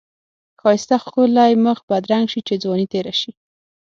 [0.61, 3.31] ښایسته ښکلی مخ بدرنګ شی چی ځوانی تیره شی.